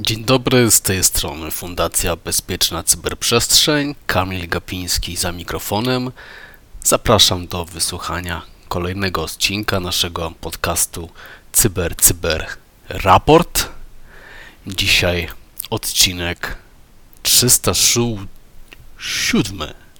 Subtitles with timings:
[0.00, 6.12] Dzień dobry, z tej strony Fundacja Bezpieczna Cyberprzestrzeń, Kamil Gapiński za mikrofonem.
[6.84, 11.10] Zapraszam do wysłuchania kolejnego odcinka naszego podcastu
[11.52, 12.46] Cyber Cyber
[12.88, 13.68] Raport.
[14.66, 15.28] Dzisiaj
[15.70, 16.61] odcinek
[17.22, 18.26] 307,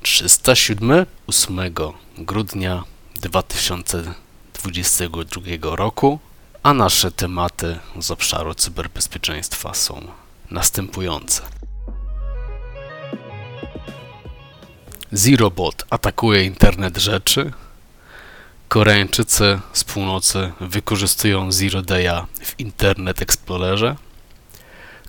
[0.02, 1.74] 307 8
[2.18, 2.84] grudnia
[3.20, 6.18] 2022 roku
[6.62, 10.02] a nasze tematy z obszaru cyberbezpieczeństwa są
[10.50, 11.42] następujące.
[15.12, 17.52] Zerobot atakuje internet rzeczy.
[18.68, 23.96] Koreańczycy z północy wykorzystują Zero Day'a w Internet Explorerze.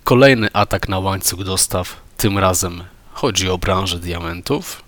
[0.04, 4.84] Kolejny atak na łańcuch dostaw, tym razem chodzi o branżę diamentów.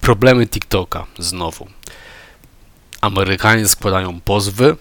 [0.00, 1.68] Problemy TikToka znowu.
[3.00, 4.76] Amerykanie składają pozwy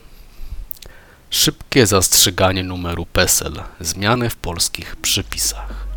[1.30, 3.64] Szybkie zastrzeganie numeru PESEL.
[3.80, 5.88] Zmiany w polskich przypisach.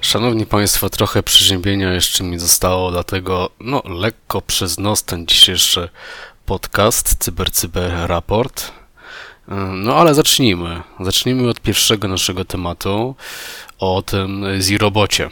[0.00, 5.88] Szanowni Państwo, trochę przeziębienia jeszcze mi zostało, dlatego no, lekko przez nos ten dzisiejszy
[6.46, 8.83] podcast Cyber Cyber Raport.
[9.72, 10.82] No ale zacznijmy.
[11.00, 13.14] Zacznijmy od pierwszego naszego tematu,
[13.78, 15.30] o tym Z-robocie.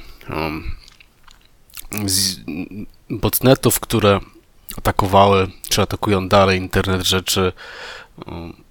[2.06, 2.36] Z
[3.10, 4.20] botnetów, które
[4.78, 7.52] atakowały, czy atakują dalej internet rzeczy.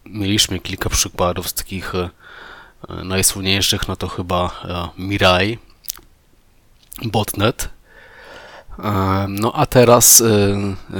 [0.05, 2.09] Mieliśmy kilka przykładów z takich e,
[3.03, 5.57] najsłynniejszych, no to chyba e, Mirai,
[7.03, 7.69] botnet.
[9.27, 10.23] No a teraz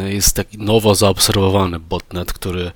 [0.06, 2.72] jest taki nowo zaobserwowany botnet, który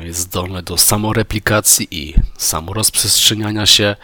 [0.00, 3.96] jest zdolny do samoreplikacji i samorozprzestrzeniania się.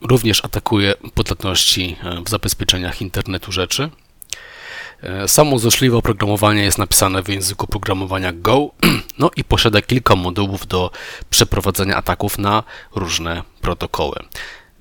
[0.00, 1.96] Również atakuje podatności
[2.26, 3.90] w zabezpieczeniach internetu rzeczy.
[5.04, 8.70] E, samo złośliwe oprogramowanie jest napisane w języku programowania Go,
[9.18, 10.90] no i posiada kilka modułów do
[11.30, 12.62] przeprowadzenia ataków na
[12.94, 14.16] różne protokoły.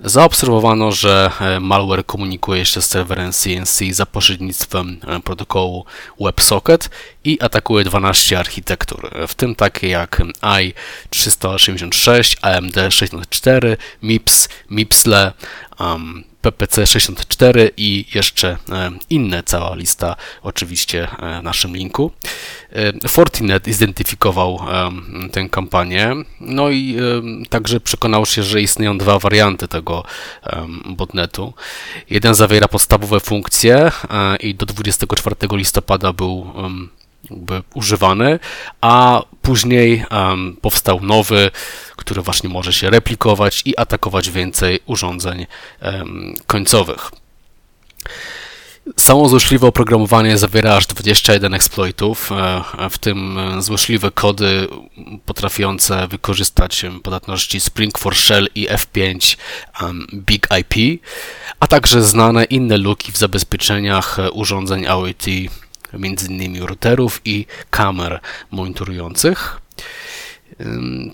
[0.06, 5.86] Zaobserwowano, że e, malware komunikuje się z serwerem CNC za pośrednictwem e, protokołu
[6.20, 6.90] WebSocket
[7.24, 15.32] i atakuje 12 architektur, w tym takie jak i386, AMD64, MIPS, MIPSLE,
[15.80, 22.12] um, PPC64 i jeszcze e, inne, cała lista oczywiście e, w naszym linku.
[22.72, 24.60] E, Fortinet zidentyfikował
[25.32, 26.98] tę kampanię, no i
[27.50, 30.04] także przekonał się, że istnieją dwa warianty tego
[30.86, 31.54] botnetu.
[32.10, 33.92] Jeden zawiera podstawowe funkcje
[34.40, 36.54] i do 24 listopada był
[37.30, 38.40] jakby używany,
[38.82, 41.52] a później um, powstał nowy,
[41.96, 45.46] który właśnie może się replikować i atakować więcej urządzeń
[45.82, 47.12] um, końcowych.
[48.98, 54.68] Samo złośliwe oprogramowanie zawiera aż 21 exploitów, e, w tym złośliwe kody
[55.26, 59.38] potrafiące wykorzystać podatności Spring for Shell i F5
[60.14, 61.02] Big IP,
[61.60, 65.26] a także znane inne luki w zabezpieczeniach urządzeń IoT
[65.94, 66.64] m.in.
[66.64, 68.20] routerów i kamer
[68.52, 69.60] monitorujących.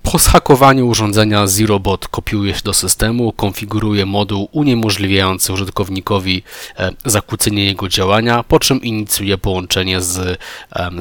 [0.03, 6.43] Po zhakowaniu urządzenia ZeroBot kopiuje się do systemu, konfiguruje moduł uniemożliwiający użytkownikowi
[6.77, 10.39] e, zakłócenie jego działania, po czym inicjuje połączenie z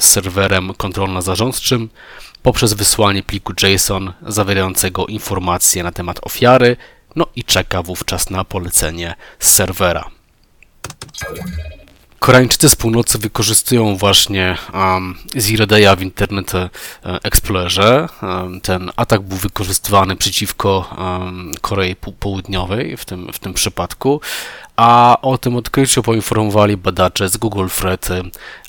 [0.00, 1.88] serwerem kontrolno-zarządczym
[2.42, 6.76] poprzez wysłanie pliku JSON zawierającego informacje na temat ofiary,
[7.16, 10.10] no i czeka wówczas na polecenie z serwera.
[12.18, 16.70] Koreańczycy z północy wykorzystują właśnie um, Zero Day'a w Internet e,
[17.04, 18.08] Explorerze.
[18.22, 24.20] Um, ten atak był wykorzystywany przeciwko um, Korei Południowej w tym, w tym przypadku,
[24.76, 28.08] a o tym odkryciu poinformowali badacze z Google Threat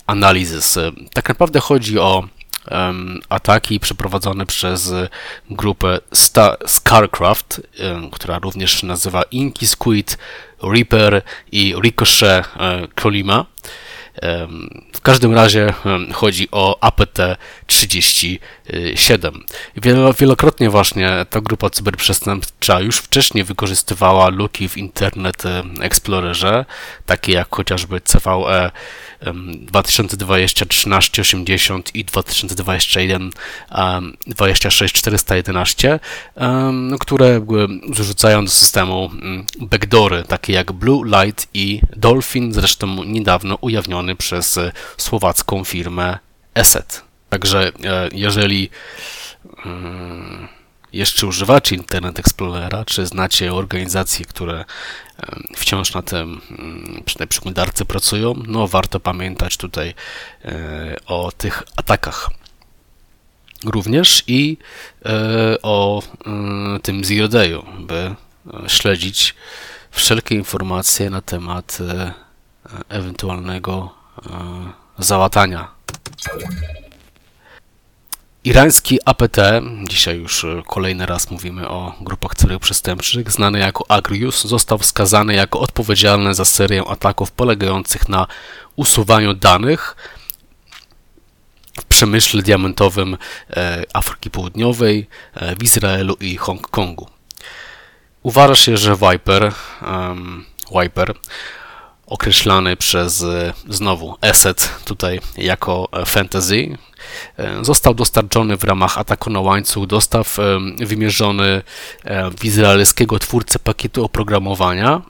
[0.08, 0.78] Analysis.
[1.14, 2.24] Tak naprawdę chodzi o
[3.30, 4.94] ataki przeprowadzone przez
[5.50, 6.00] grupę
[6.68, 7.62] Scarcraft,
[8.12, 10.18] która również nazywa Inky Squid,
[10.64, 11.22] Reaper
[11.52, 12.46] i Ricochet
[12.96, 13.46] Krolima.
[14.94, 15.74] W każdym razie
[16.14, 18.40] chodzi o APT-37.
[20.20, 25.44] Wielokrotnie właśnie ta grupa cyberprzestępcza już wcześniej wykorzystywała luki w Internet
[25.82, 26.66] Explorerze,
[27.06, 28.72] takie jak chociażby CVE
[29.54, 33.32] 2020 1380 i 2021
[34.28, 36.00] 26 411,
[37.00, 37.46] które
[37.94, 39.12] zrzucają do systemu
[39.60, 46.18] backdoory, takie jak Blue Light i Dolphin, zresztą niedawno ujawniony przez e, słowacką firmę
[46.56, 47.04] Eset.
[47.30, 48.70] Także e, jeżeli
[49.66, 50.48] mm,
[50.94, 54.66] jeszcze używacie Internet Explorera, czy znacie organizacje, które
[55.56, 59.94] wciąż na tym mm, przy tej przeglądarce pracują, no warto pamiętać tutaj
[60.46, 62.30] e, o tych atakach.
[63.66, 64.58] Również i
[65.06, 68.16] e, o e, tym Zero Dayu, by
[68.68, 69.36] śledzić
[69.92, 71.78] wszelkie informacje na temat
[72.90, 73.99] ewentualnego
[75.00, 75.68] załatania
[78.44, 79.38] Irański APT,
[79.90, 85.34] dzisiaj już e, kolejny raz mówimy o grupach celów przestępczych, znany jako Agrius, został wskazany
[85.34, 88.28] jako odpowiedzialny za serię ataków polegających na
[88.76, 89.96] usuwaniu danych
[91.82, 93.18] w przemyśle diamentowym
[93.50, 97.08] e, Afryki Południowej, e, w Izraelu i Hongkongu.
[98.24, 100.46] Uważa się, że Viper, um,
[100.82, 101.14] Viper
[102.10, 103.26] określany przez
[103.70, 106.78] znowu Asset tutaj jako fantasy,
[107.38, 111.62] E, został dostarczony w ramach ataku na łańcuch dostaw, e, wymierzony
[112.04, 115.02] e, w izraelskiego twórcę pakietu oprogramowania.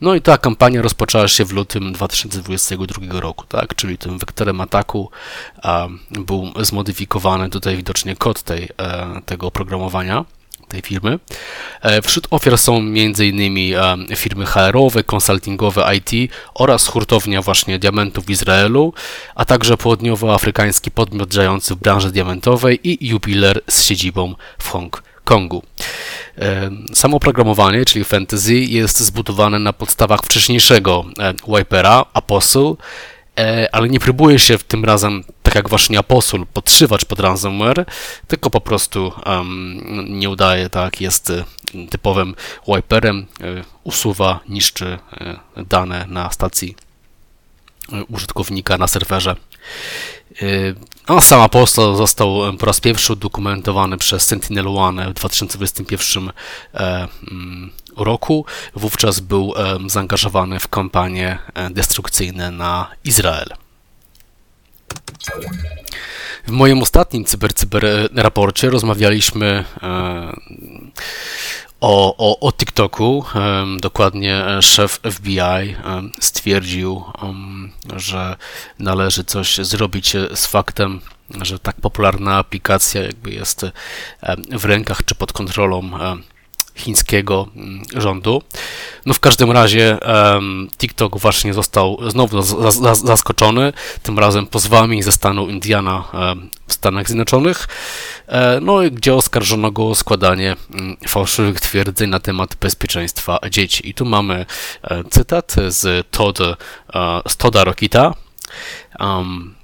[0.00, 3.74] No i ta kampania rozpoczęła się w lutym 2022 roku, tak?
[3.74, 5.10] czyli tym wektorem ataku
[6.10, 8.68] był zmodyfikowany tutaj widocznie kod tej,
[9.26, 10.24] tego oprogramowania
[10.74, 11.18] tej firmy.
[11.82, 13.74] E, wśród ofiar są m.in.
[14.12, 18.92] E, firmy HR-owe, konsultingowe IT oraz hurtownia właśnie diamentów w Izraelu,
[19.34, 25.62] a także południowoafrykański podmiot działający w branży diamentowej i jubiler z siedzibą w Hongkongu.
[26.38, 31.04] E, samo programowanie, czyli Fantasy, jest zbudowane na podstawach wcześniejszego
[31.48, 32.74] Wipera, Apostle,
[33.72, 37.86] ale nie próbuje się w tym razem tak jak właśnie Apostle, podszywać pod ransomware,
[38.28, 39.80] tylko po prostu um,
[40.18, 41.44] nie udaje, tak, jest y,
[41.90, 42.34] typowym
[42.68, 44.98] wiperem, y, usuwa, niszczy
[45.56, 46.76] y, dane na stacji
[48.08, 49.36] użytkownika na serwerze.
[51.06, 56.32] A sam Apostle został po raz pierwszy udokumentowany przez Sentinel One w 2021
[56.74, 58.46] e, mm, roku.
[58.74, 59.54] Wówczas był
[59.86, 63.48] zaangażowany w kampanie e, destrukcyjne na Izrael.
[66.46, 70.36] W moim ostatnim CyberCyber raporcie rozmawialiśmy e,
[71.80, 73.24] o, o, o TikToku.
[73.34, 75.76] E, dokładnie szef FBI
[76.20, 77.04] stwierdził,
[77.96, 78.36] że
[78.78, 81.00] należy coś zrobić z faktem,
[81.42, 83.66] że tak popularna aplikacja jakby jest
[84.50, 85.90] w rękach czy pod kontrolą
[86.74, 88.42] chińskiego mm, rządu.
[89.06, 89.98] No w każdym razie
[90.78, 92.42] TikTok właśnie został znowu
[92.92, 93.72] zaskoczony,
[94.02, 96.04] tym razem pozwami ze stanu Indiana
[96.66, 97.68] w Stanach Zjednoczonych,
[98.26, 103.88] e, no gdzie oskarżono go o składanie um, fałszywych twierdzeń na temat bezpieczeństwa dzieci.
[103.88, 104.46] I tu mamy
[104.82, 106.56] e, cytat z Todd, e,
[107.28, 108.14] z Toda Rokita.
[109.00, 109.54] Um,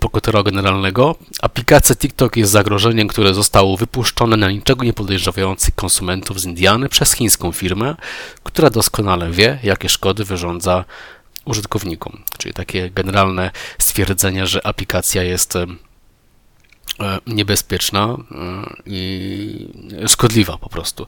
[0.00, 1.14] prokuratora generalnego.
[1.42, 7.12] Aplikacja TikTok jest zagrożeniem, które zostało wypuszczone na niczego nie podejrzewających konsumentów z Indiany przez
[7.12, 7.96] chińską firmę,
[8.42, 10.84] która doskonale wie, jakie szkody wyrządza
[11.44, 12.22] użytkownikom.
[12.38, 15.58] Czyli takie generalne stwierdzenie, że aplikacja jest
[17.26, 18.16] niebezpieczna e,
[18.86, 19.68] i
[20.06, 21.06] szkodliwa po prostu.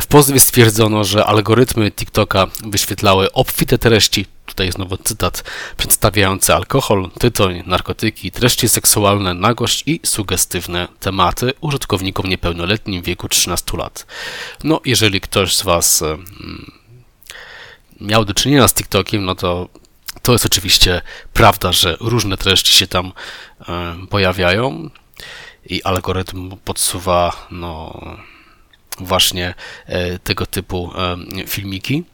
[0.00, 5.44] W pozwie stwierdzono, że algorytmy TikToka wyświetlały obfite treści, tutaj znowu cytat,
[5.76, 13.76] przedstawiające alkohol, tytoń, narkotyki, treści seksualne, nagość i sugestywne tematy użytkownikom niepełnoletnim w wieku 13
[13.76, 14.06] lat.
[14.64, 16.18] No, jeżeli ktoś z Was e,
[18.00, 19.68] miał do czynienia z TikTokiem, no to
[20.22, 21.02] to jest oczywiście
[21.32, 23.12] prawda, że różne treści się tam
[24.10, 24.90] pojawiają
[25.66, 28.00] i algorytm podsuwa no,
[28.98, 29.54] właśnie
[29.86, 31.16] e, tego typu e,
[31.46, 32.04] filmiki.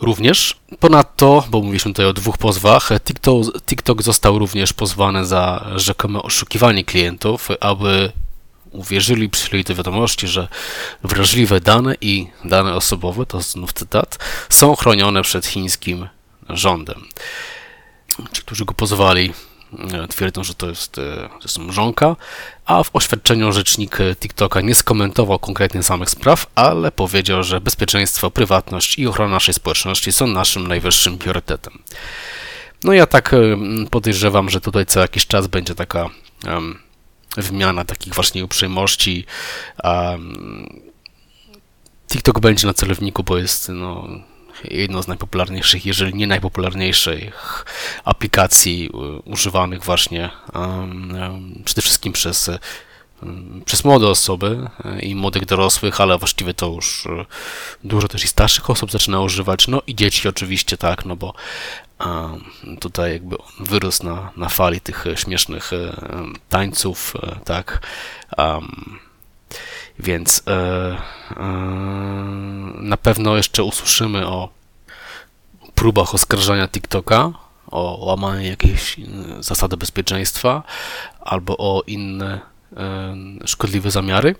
[0.00, 0.56] Również.
[0.80, 6.84] Ponadto, bo mówiliśmy tutaj o dwóch pozwach, TikTok, TikTok został również pozwany za rzekome oszukiwanie
[6.84, 8.12] klientów, aby
[8.70, 10.48] uwierzyli, przyjęli do wiadomości, że
[11.04, 14.18] wrażliwe dane i dane osobowe, to znów cytat,
[14.48, 16.08] są chronione przed chińskim
[16.48, 17.04] rządem.
[18.32, 19.55] Ci, którzy go pozwali, E,
[20.08, 22.16] twierdzą, że to jest, e, to jest mrzonka,
[22.64, 28.98] a w oświadczeniu rzecznik TikToka nie skomentował konkretnie samych spraw, ale powiedział, że bezpieczeństwo, prywatność
[28.98, 31.78] i ochrona naszej społeczności są naszym najwyższym priorytetem.
[32.84, 33.38] No ja tak e,
[33.90, 36.10] podejrzewam, że tutaj co jakiś czas będzie taka
[36.46, 36.78] um,
[37.36, 39.26] wymiana takich właśnie uprzejmości.
[39.84, 40.80] Um,
[42.08, 44.08] TikTok będzie na celowniku, bo jest no,
[44.64, 47.64] jedną z najpopularniejszych, jeżeli nie najpopularniejszych
[48.04, 48.98] aplikacji e,
[49.30, 50.30] używanych właśnie
[51.64, 52.50] przede wszystkim przez
[53.64, 57.24] przez młode osoby e, i młodych dorosłych, ale właściwie to już e,
[57.84, 61.34] dużo też i starszych osób zaczyna używać, no i dzieci oczywiście, tak, no bo
[62.80, 65.70] tutaj jakby wyrósł na, na fali tych śmiesznych
[66.48, 67.86] tańców, tak,
[69.98, 71.42] Więc e, e,
[72.74, 74.48] na pewno jeszcze usłyszymy o
[75.74, 77.32] próbach oskarżania TikToka
[77.70, 78.96] o łamanie jakiejś
[79.40, 80.62] zasady bezpieczeństwa
[81.20, 82.40] albo o inne
[83.44, 84.34] szkodliwe zamiary.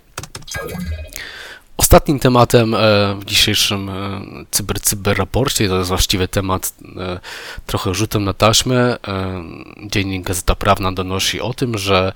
[1.86, 2.78] Ostatnim tematem e,
[3.20, 7.20] w dzisiejszym e, cyber, cyber raporcie, to jest właściwie temat e,
[7.66, 8.96] trochę rzutem na taśmę.
[9.86, 12.12] Dziennik Gazeta Prawna donosi o tym, że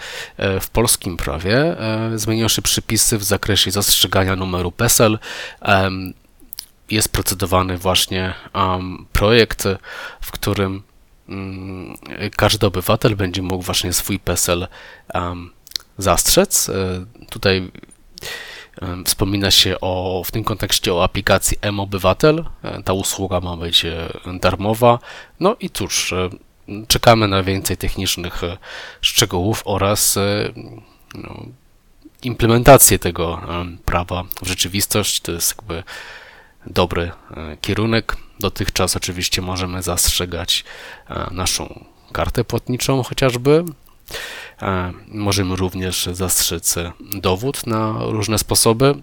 [0.60, 1.76] w polskim prawie
[2.14, 5.18] zmienią się przepisy w zakresie zastrzegania numeru PESEL.
[6.90, 8.34] Jest procedowany właśnie
[9.12, 9.64] projekt,
[10.20, 10.82] w którym
[11.28, 11.96] mm,
[12.36, 14.68] każdy obywatel będzie mógł właśnie swój PESEL
[15.98, 16.70] zastrzec.
[17.30, 17.70] Tutaj
[19.04, 22.44] Wspomina się o, w tym kontekście o aplikacji M-Obywatel.
[22.62, 24.08] E, ta usługa ma być e,
[24.40, 24.98] darmowa.
[25.40, 26.30] No i cóż, e,
[26.88, 28.42] czekamy na więcej technicznych
[29.00, 30.18] szczegółów oraz
[31.14, 31.46] no,
[32.22, 33.40] implementację tego
[33.84, 35.20] prawa w rzeczywistość.
[35.20, 35.82] To jest jakby
[36.66, 37.10] dobry
[37.60, 38.16] kierunek.
[38.40, 40.64] Dotychczas oczywiście możemy zastrzegać
[41.30, 43.64] naszą kartę płatniczą chociażby,
[45.08, 46.74] Możemy również zastrzec
[47.14, 48.94] dowód na różne sposoby.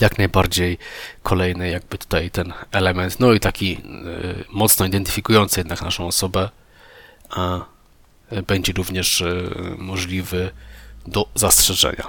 [0.00, 0.78] Jak najbardziej
[1.22, 3.78] kolejny jakby tutaj ten element, no i taki e,
[4.50, 6.50] mocno identyfikujący jednak naszą osobę,
[7.30, 7.60] a
[8.46, 10.50] będzie również e, możliwy
[11.06, 12.04] do zastrzeżenia.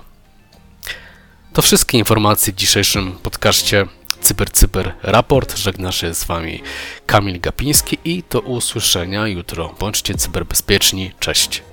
[1.54, 3.86] To wszystkie informacje w dzisiejszym podcaście
[4.22, 5.58] Cyber Cyber Raport.
[5.58, 6.64] Żegna się z Wami
[7.06, 9.76] Kamil Gapiński i do usłyszenia jutro.
[9.80, 11.12] Bądźcie cyberbezpieczni.
[11.20, 11.67] Cześć.